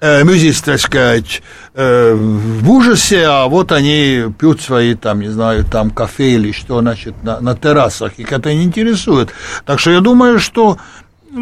[0.00, 1.40] э, мюзист, так сказать,
[1.74, 6.80] э, в ужасе, а вот они пьют свои, там, не знаю, там, кафе или что,
[6.80, 9.30] значит, на, на террасах, их это не интересует.
[9.64, 10.78] Так что я думаю, что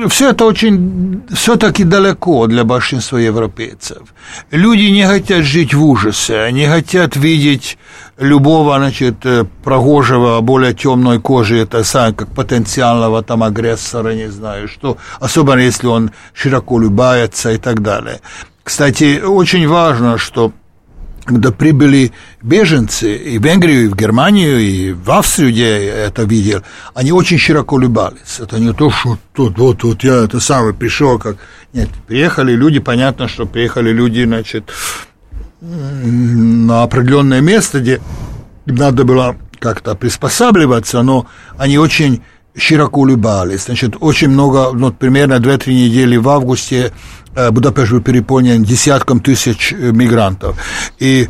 [0.09, 3.99] все это очень все-таки далеко для большинства европейцев.
[4.51, 7.79] Люди не хотят жить в ужасе, они хотят видеть
[8.19, 14.69] любого, значит, э, прогожего, более темной кожи, это сам как потенциального там агрессора, не знаю,
[14.69, 18.21] что, особенно если он широко любается и так далее.
[18.65, 20.53] Кстати, очень важно, что
[21.27, 26.23] когда прибыли беженцы и в Венгрию, и в Германию, и в Австрию, где я это
[26.23, 26.63] видел,
[26.95, 28.39] они очень широко улыбались.
[28.39, 31.37] Это не то, что тут, вот, вот я это самый пришел, как...
[31.73, 34.71] Нет, приехали люди, понятно, что приехали люди, значит,
[35.61, 38.01] на определенное место, где
[38.65, 41.27] надо было как-то приспосабливаться, но
[41.59, 42.23] они очень
[42.57, 43.65] широко улыбались.
[43.65, 46.93] Значит, очень много, ну, примерно 2-3 недели в августе
[47.37, 50.57] Э, Будапешт был переполнен десятком тысяч э, мигрантов.
[50.99, 51.29] И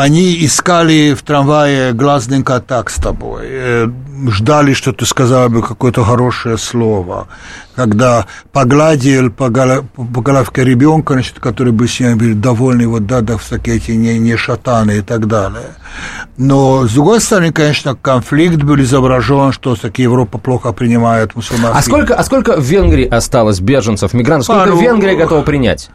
[0.00, 3.88] они искали в трамвае глазный контакт с тобой, э,
[4.28, 7.28] ждали, что ты сказал бы какое-то хорошее слово.
[7.76, 13.06] Когда погладил по, голов, по головке ребенка, значит, который бы с ним был довольный, вот
[13.06, 15.76] да, да, всякие эти не, не шатаны и так далее.
[16.36, 21.72] Но, с другой стороны, конечно, конфликт был изображен, что таки Европа плохо принимает мусульман.
[21.74, 24.46] А сколько, а сколько в Венгрии осталось беженцев, мигрантов?
[24.46, 24.80] Сколько Пару...
[24.80, 25.90] Венгрия готова принять?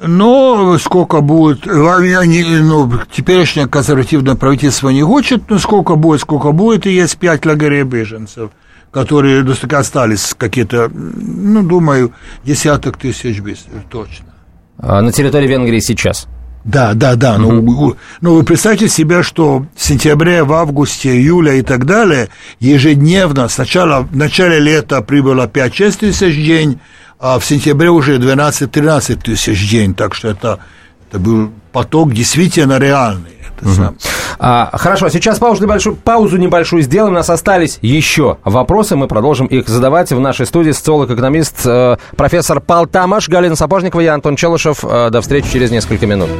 [0.00, 6.86] Но сколько будет, они, ну, теперешнее консервативное правительство не хочет, но сколько будет, сколько будет,
[6.86, 8.50] и есть пять лагерей беженцев,
[8.92, 12.12] которые ну, остались какие-то, ну, думаю,
[12.44, 14.26] десяток тысяч беженцев, точно.
[14.78, 16.28] А на территории Венгрии сейчас?
[16.64, 17.34] Да, да, да.
[17.36, 17.62] Угу.
[17.62, 22.28] Ну, ну, вы представьте себе, что в сентябре, в августе, июля и так далее
[22.60, 26.78] ежедневно, сначала в начале лета прибыло 5-6 тысяч в день,
[27.18, 30.60] а в сентябре уже 12-13 тысяч в день, так что это,
[31.08, 33.38] это был поток действительно реальный.
[33.60, 33.96] Угу.
[34.38, 37.12] А, хорошо, сейчас паузу небольшую, паузу небольшую сделаем.
[37.12, 38.94] У нас остались еще вопросы.
[38.94, 40.70] Мы продолжим их задавать в нашей студии.
[40.70, 44.84] Социолог-экономист, э, профессор Пал Тамаш, Галина Сапожникова, я Антон Челышев.
[44.84, 46.30] Э, до встречи через несколько минут.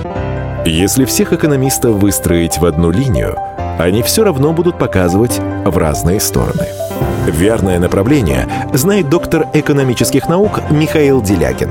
[0.64, 3.36] Если всех экономистов выстроить в одну линию,
[3.78, 6.68] они все равно будут показывать в разные стороны.
[7.28, 11.70] Верное направление знает доктор экономических наук Михаил Делякин.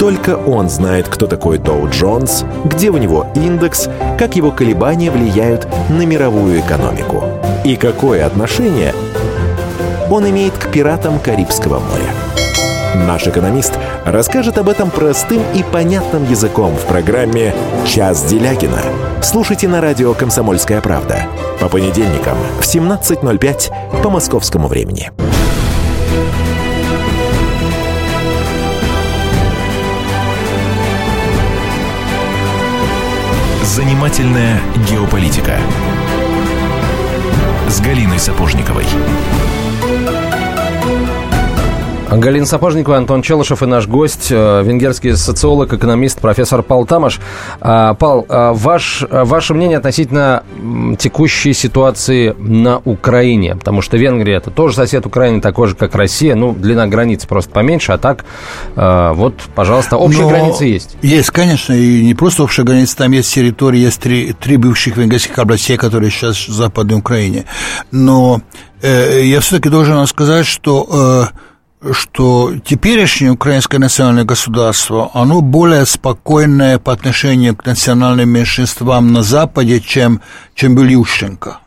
[0.00, 3.88] Только он знает, кто такой Доу Джонс, где у него индекс,
[4.18, 7.22] как его колебания влияют на мировую экономику
[7.64, 8.92] и какое отношение
[10.10, 13.06] он имеет к пиратам Карибского моря.
[13.06, 17.54] Наш экономист расскажет об этом простым и понятным языком в программе
[17.86, 18.82] «Час Делягина».
[19.22, 21.26] Слушайте на радио «Комсомольская правда»
[21.60, 25.10] по понедельникам в 17.05 по московскому времени.
[33.62, 35.58] Занимательная геополитика
[37.68, 38.86] с Галиной Сапожниковой.
[42.16, 47.20] Галина Сапожникова, Антон Челышев и наш гость, э, венгерский социолог, экономист, профессор Пал Тамаш.
[47.60, 50.42] А, Пал, а, ваш, ваше мнение относительно
[50.98, 53.56] текущей ситуации на Украине?
[53.56, 56.34] Потому что Венгрия это тоже сосед Украины, такой же, как Россия.
[56.34, 58.24] Ну, длина границы просто поменьше, а так,
[58.74, 60.96] э, вот, пожалуйста, общая Но граница есть.
[61.02, 65.38] Есть, конечно, и не просто общая граница, там есть территории, есть три, три бывших венгерских
[65.38, 67.44] областей, которые сейчас в Западной Украине.
[67.90, 68.40] Но
[68.80, 71.30] э, я все-таки должен сказать, что...
[71.32, 71.45] Э,
[71.92, 79.80] что теперешнее украинское национальное государство, оно более спокойное по отношению к национальным меньшинствам на Западе,
[79.80, 80.20] чем,
[80.54, 81.58] чем был Ющенко.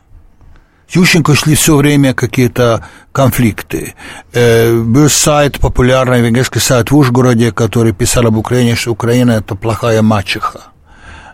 [0.88, 3.94] С Ющенко шли все время какие-то конфликты.
[4.32, 9.54] Э, был сайт, популярный венгерский сайт в Ужгороде, который писал об Украине, что Украина– это
[9.54, 10.70] плохая мачеха.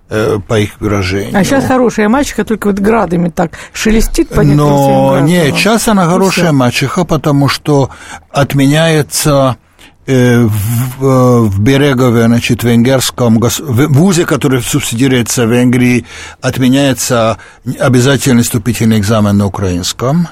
[0.09, 1.37] Э, по их выражению.
[1.37, 6.53] А сейчас хорошая мачеха, только вот градами так шелестит по Но нет, сейчас она хорошая
[6.53, 7.90] мачеха, потому что
[8.31, 9.57] отменяется
[10.07, 16.07] э, в, э, в Берегове, значит, в венгерском в вузе, который субсидируется в Венгрии,
[16.40, 17.38] отменяется
[17.81, 20.29] обязательный вступительный экзамен на украинском.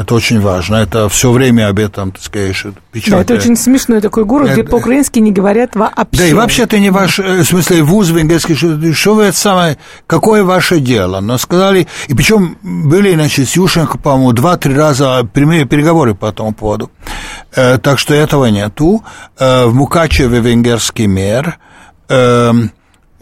[0.00, 0.76] Это очень важно.
[0.76, 2.56] Это все время об этом, так сказать,
[2.90, 3.26] печатают.
[3.26, 4.62] Да, это очень смешной такой город, это...
[4.62, 6.22] где по-украински не говорят вообще.
[6.22, 9.36] Да, и вообще это не ваш, э, в смысле, вуз венгерский, что, что вы это
[9.36, 11.20] самое, какое ваше дело?
[11.20, 16.54] Но сказали, и причем были, значит, с Ющенко, по-моему, два-три раза прямые переговоры по этому
[16.54, 16.90] поводу.
[17.54, 19.04] Э, так что этого нету.
[19.38, 21.58] Э, в Мукачеве венгерский мэр.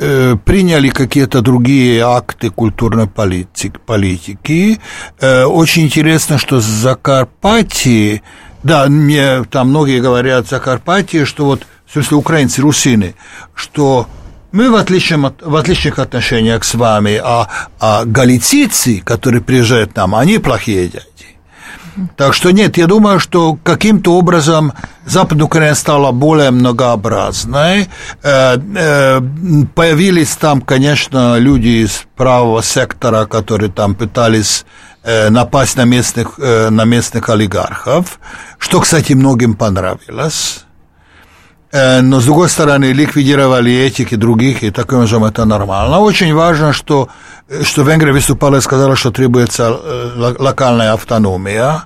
[0.01, 3.73] Э, приняли какие-то другие акты культурной политики.
[3.85, 4.79] политики.
[5.21, 8.23] Э, очень интересно, что Закарпатье,
[8.63, 13.17] да, мне там многие говорят Закарпатье, что вот, в смысле, украинцы, русины,
[13.55, 14.07] что
[14.53, 17.49] мы в, отличном, в отличных отношениях с вами, а,
[17.81, 20.93] а галицийцы, которые приезжают к нам, они плохие.
[22.17, 24.73] Так что нет, я думаю, что каким-то образом
[25.07, 27.89] Западная Украина стала более многообразной.
[28.23, 29.21] Э, э,
[29.75, 34.65] появились там, конечно, люди из правого сектора, которые там пытались
[35.03, 38.21] э, напасть на местных, на местных олигархов,
[38.59, 40.65] что, кстати, многим понравилось.
[41.71, 45.99] Но, с другой стороны, ликвидировали этих и других, и таким образом это нормально.
[45.99, 47.11] Очень важно, что
[47.63, 49.75] что Венгрия выступала и сказала, что требуется
[50.39, 51.85] локальная автономия.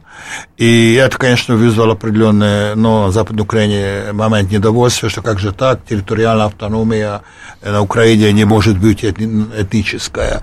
[0.56, 5.84] И это, конечно, вызвало определенный, но в Западной Украине момент недовольства, что как же так,
[5.84, 7.22] территориальная автономия
[7.62, 10.42] на Украине не может быть этническая.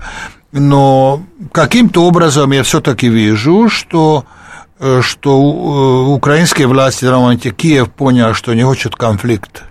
[0.52, 4.24] Но каким-то образом я все-таки вижу, что
[5.02, 9.64] что украинские власти, в Киев понял, что не хочет конфликт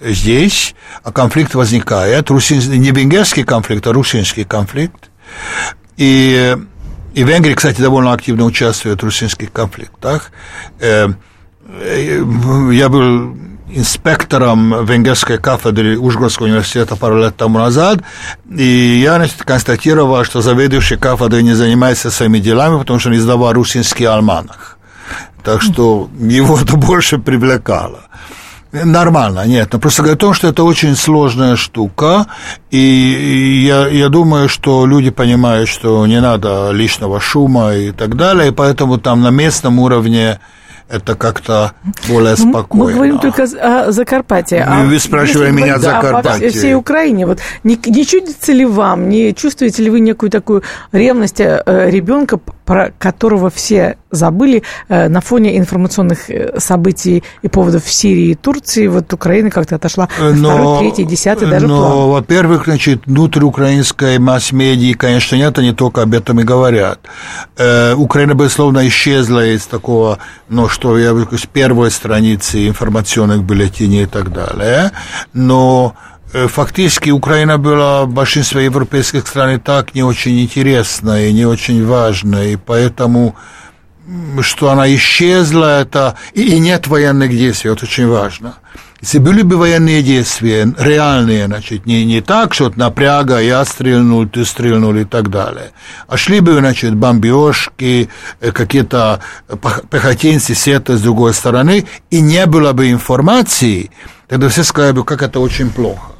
[0.00, 2.30] здесь, а конфликт возникает.
[2.30, 5.10] Русин, не венгерский конфликт, а русинский конфликт.
[5.96, 6.56] И,
[7.14, 10.32] и Венгрия, кстати, довольно активно участвует в русинских конфликтах.
[10.80, 11.08] Э,
[11.68, 12.24] э,
[12.72, 13.36] я был
[13.68, 18.00] инспектором венгерской кафедры Ужгородского университета пару лет тому назад,
[18.48, 23.52] и я значит, констатировал, что заведующий кафедрой не занимается своими делами, потому что он издавал
[23.52, 24.78] русинский альманах.
[25.42, 28.00] Так что его это больше привлекало.
[28.82, 29.72] Нормально, нет.
[29.72, 32.26] Но просто говорю о том, что это очень сложная штука,
[32.72, 38.48] и я, я думаю, что люди понимают, что не надо лишнего шума и так далее,
[38.48, 40.40] и поэтому там на местном уровне
[40.88, 41.72] это как-то
[42.08, 42.84] более Ну, спокойно.
[42.86, 44.62] Мы говорим только о Закарпатье.
[44.62, 46.50] а Вы спрашивали если меня о Закарпатье.
[46.50, 47.26] всей Украине.
[47.26, 50.62] Вот не, не чудится ли вам, не чувствуете ли вы некую такую
[50.92, 57.84] ревность э, ребенка, про которого все забыли э, на фоне информационных э, событий и поводов
[57.84, 58.86] в Сирии и Турции?
[58.86, 62.08] Вот Украина как-то отошла на второй, третий, десятый даже но, план.
[62.10, 67.00] во-первых, значит, внутриукраинской масс-медии, конечно, нет, они только об этом и говорят.
[67.56, 70.18] Э, Украина, безусловно, исчезла из такого,
[70.48, 74.90] ну, что я с первой страницы информационных бюллетеней и так далее,
[75.32, 75.94] но
[76.32, 81.46] э, фактически Украина была в большинстве европейских стран и так не очень интересна и не
[81.46, 83.36] очень важна, и поэтому
[84.40, 88.54] что она исчезла, это и, и нет военных действий, это очень важно.
[89.04, 94.26] Если были бы военные действия, реальные, значит, не, не так, что вот напряга, я стрельнул,
[94.26, 95.72] ты стрельнул и так далее,
[96.08, 98.08] а шли бы, значит, бомбежки,
[98.40, 99.20] э, какие-то
[99.90, 103.90] пехотинцы с этой, с другой стороны, и не было бы информации,
[104.26, 106.12] тогда все сказали бы, как это очень плохо.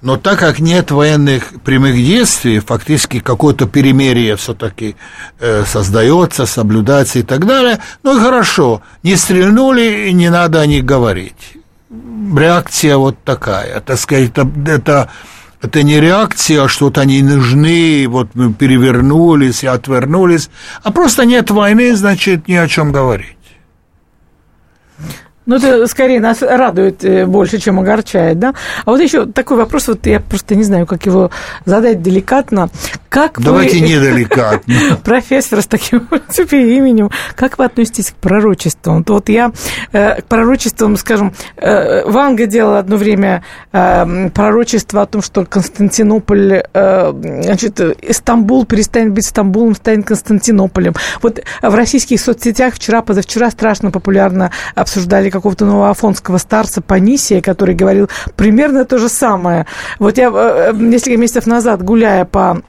[0.00, 4.96] Но так как нет военных прямых действий, фактически какое-то перемирие все-таки
[5.40, 10.66] э, создается, соблюдается и так далее, ну и хорошо, не стрельнули, и не надо о
[10.66, 11.59] них говорить.
[11.90, 15.10] Реакция вот такая, так сказать, это, это,
[15.60, 20.50] это не реакция, что вот они нужны, вот мы перевернулись и отвернулись,
[20.84, 23.36] а просто нет войны, значит, ни о чем говорить.
[25.46, 28.54] Ну, это скорее нас радует э, больше, чем огорчает, да?
[28.84, 31.32] А вот еще такой вопрос, вот я просто не знаю, как его
[31.64, 32.68] задать деликатно.
[33.10, 34.96] Как Давайте вы, неделикатно.
[35.02, 36.08] профессор с таким
[36.52, 39.04] именем, как вы относитесь к пророчествам?
[39.06, 39.50] Вот, я
[39.90, 43.42] э, к пророчествам, скажем, э, Ванга делала одно время
[43.72, 47.80] э, пророчество о том, что Константинополь, значит,
[48.12, 50.94] Стамбул перестанет быть Стамбулом, станет Константинополем.
[51.20, 57.74] Вот в российских соцсетях вчера, позавчера страшно популярно обсуждали какого-то нового афонского старца Панисия, который
[57.74, 59.66] говорил примерно то же самое.
[59.98, 62.62] Вот я несколько месяцев назад, гуляя по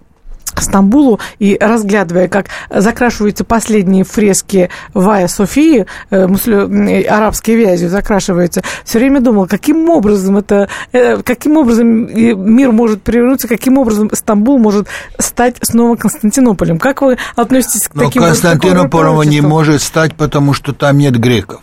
[0.60, 8.62] Стамбулу и разглядывая, как закрашиваются последние фрески Вая Софии, э, муслю- э, арабской вязью закрашиваются,
[8.84, 14.60] все время думал, каким образом это, э, каким образом мир может перевернуться, каким образом Стамбул
[14.60, 14.88] может
[15.18, 16.80] стать снова Константинополем.
[16.80, 21.62] Как вы относитесь к Но таким Константинополем не может стать, потому что там нет греков.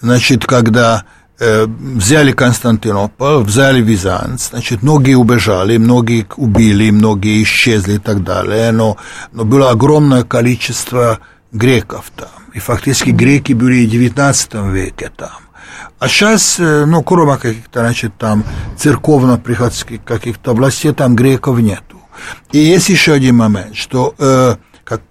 [0.00, 1.04] Значит, когда
[1.40, 8.96] взяли Константинополь, взяли Визанс, значит, многие убежали, многие убили, многие исчезли и так далее, но,
[9.32, 11.20] но было огромное количество
[11.52, 12.28] греков там.
[12.54, 15.30] И фактически греки были в 19 веке там.
[15.98, 18.44] А сейчас, ну, кроме каких-то, значит, там
[18.76, 22.00] церковно-приходских каких-то властей, там греков нету.
[22.52, 24.56] И есть еще один момент, что, э,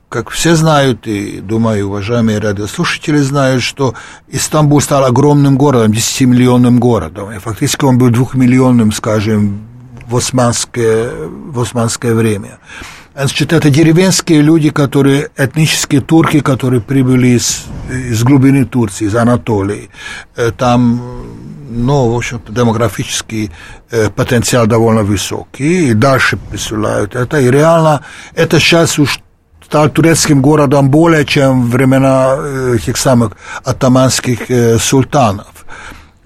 [0.09, 3.93] как, все знают, и, думаю, уважаемые радиослушатели знают, что
[4.29, 7.31] Истамбул стал огромным городом, 10-миллионным городом.
[7.31, 9.67] И фактически он был двухмиллионным, скажем,
[10.07, 12.59] в османское, в османское время.
[13.13, 19.89] Значит, это деревенские люди, которые, этнические турки, которые прибыли из, из глубины Турции, из Анатолии.
[20.35, 21.01] Э, Там,
[21.69, 23.51] ну, в общем-то, демографический
[23.91, 27.39] э, потенциал довольно высокий, и дальше присылают это.
[27.39, 28.03] И реально,
[28.35, 29.19] это сейчас уж
[29.69, 35.65] турецким городом более, чем времена э, этих самых атаманских э, султанов.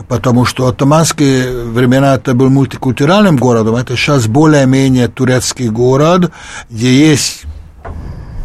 [0.08, 6.32] Потому что атаманские времена это был мультикультуральным городом, это сейчас более-менее турецкий город,
[6.70, 7.44] где есть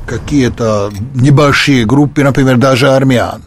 [0.07, 3.43] какие-то небольшие группы, например, даже армян,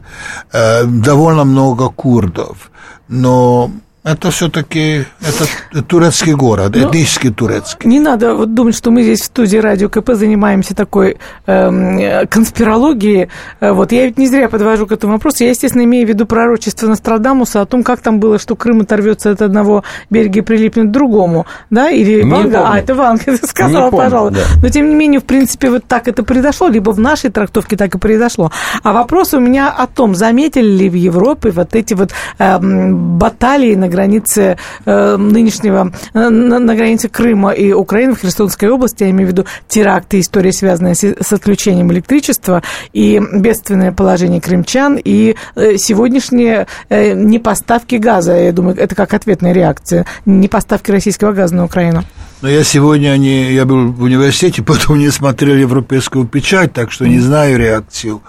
[0.52, 2.72] э, довольно много курдов,
[3.08, 3.72] но
[4.12, 7.90] это все-таки это турецкий город, Но- этнически турецкий.
[7.90, 12.26] Не надо вот думать, что мы здесь в студии Радио КП занимаемся такой эм, э,
[12.28, 13.30] конспирологией.
[13.60, 15.44] Э, Вот я ведь не зря подвожу к этому вопросу.
[15.44, 19.32] Я, естественно, имею в виду пророчество Нострадамуса о том, как там было, что Крым оторвется
[19.32, 21.46] от одного берега и прилипнет к другому.
[21.70, 21.90] Да?
[21.90, 22.58] Или Не Ванга?
[22.60, 22.72] помню.
[22.72, 24.32] А, это Ванга ты сказала, Не помню, пожалуй.
[24.32, 24.40] да.
[24.62, 27.96] Но, тем не менее, в принципе, вот так это произошло, либо в нашей трактовке так
[27.96, 28.52] и произошло.
[28.84, 33.76] А вопрос у меня о том, заметили ли в Европе вот эти вот эм, баталии
[33.76, 39.10] на границе э, нынешнего, э, на, на границе Крыма и Украины в Херсонской области, я
[39.10, 45.36] имею в виду теракты, история, связанная с, с отключением электричества и бедственное положение крымчан, и
[45.56, 51.66] э, сегодняшние э, непоставки газа, я думаю, это как ответная реакция, непоставки российского газа на
[51.66, 52.04] Украину.
[52.42, 57.06] Но я сегодня не, я был в университете, поэтому не смотрел европейскую печать, так что
[57.06, 58.22] не знаю реакцию.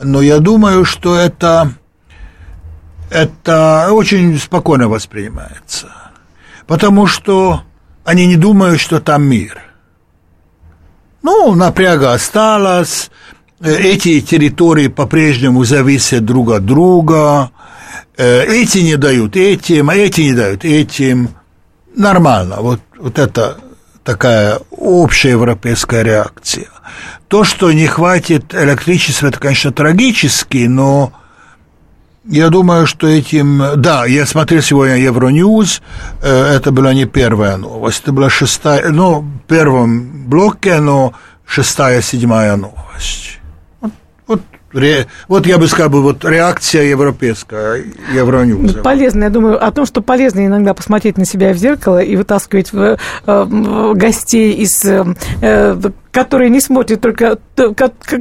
[0.00, 1.70] Но я думаю, что это,
[3.12, 5.88] это очень спокойно воспринимается.
[6.66, 7.62] Потому что
[8.04, 9.60] они не думают, что там мир.
[11.22, 13.10] Ну, напряга осталась,
[13.60, 17.50] эти территории по-прежнему зависят друг от друга,
[18.16, 21.30] эти не дают этим, а эти не дают этим.
[21.94, 22.56] Нормально.
[22.60, 23.58] Вот, вот это
[24.02, 26.68] такая общая европейская реакция.
[27.28, 31.12] То, что не хватит электричества, это, конечно, трагически, но
[32.24, 33.62] я думаю, что этим...
[33.76, 35.82] Да, я смотрел сегодня Евроньюз,
[36.22, 41.12] э, это была не первая новость, это была шестая, ну, в первом блоке, но
[41.46, 43.41] шестая, седьмая новость.
[44.72, 48.78] Ре, вот я бы сказал, вот реакция европейская, Евроньюза.
[48.78, 52.72] Полезно, я думаю, о том, что полезно иногда посмотреть на себя в зеркало и вытаскивать
[52.72, 52.96] в, э,
[53.26, 55.74] в гостей из э,
[56.12, 57.38] которые не смотрят только,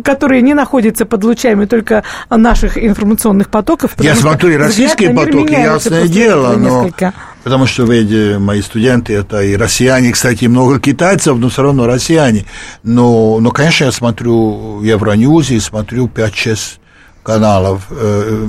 [0.03, 3.91] которые не находятся под лучами только наших информационных потоков.
[3.99, 6.83] Я смотрю российские потоки, ясное дело, но...
[6.83, 7.13] Несколько.
[7.43, 12.45] Потому что, видите, мои студенты, это и россияне, кстати, много китайцев, но все равно россияне.
[12.83, 16.79] Но, но конечно, я смотрю Евроньюз и смотрю 5-6
[17.23, 18.47] каналов э,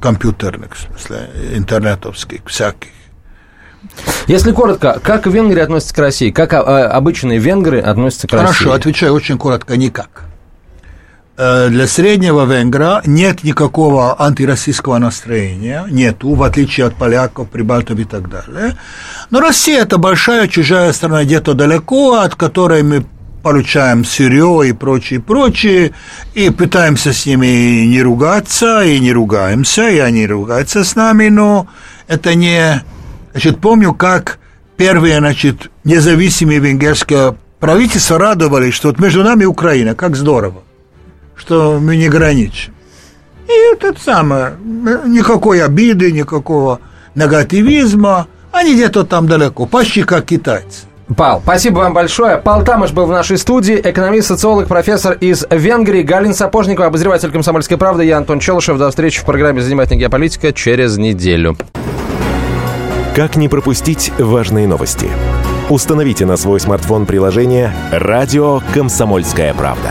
[0.00, 2.90] компьютерных, в смысле, интернетовских, всяких.
[4.26, 6.30] Если коротко, как венгры относятся к России?
[6.30, 8.64] Как а, обычные венгры относятся к Хорошо, России?
[8.64, 10.24] Хорошо, отвечаю очень коротко, никак.
[11.36, 18.04] Э, для среднего венгра нет никакого антироссийского настроения, нету, в отличие от поляков, прибалтов и
[18.04, 18.76] так далее.
[19.30, 23.04] Но Россия– это большая чужая страна, где-то далеко, от которой мы
[23.42, 25.92] получаем сырье и прочее, прочее,
[26.34, 31.66] и пытаемся с ними не ругаться, и не ругаемся, и они ругаются с нами, но
[32.06, 32.82] это не
[33.34, 34.38] Значит, помню, как
[34.76, 40.62] первые, значит, независимые венгерские правительства радовались, что вот между нами Украина, как здорово,
[41.36, 42.74] что мы не граничим.
[43.46, 44.54] И это самое,
[45.06, 46.80] никакой обиды, никакого
[47.14, 50.86] негативизма, они где-то там далеко, почти как китайцы.
[51.16, 52.38] Пал, спасибо вам большое.
[52.38, 57.76] Пал Тамыш был в нашей студии, экономист, социолог, профессор из Венгрии, Галин Сапожникова, обозреватель «Комсомольской
[57.76, 58.04] правды».
[58.04, 58.78] Я Антон Челышев.
[58.78, 61.58] До встречи в программе «Занимательная геополитика» через неделю.
[63.14, 65.08] Как не пропустить важные новости?
[65.68, 69.90] Установите на свой смартфон приложение «Радио Комсомольская правда».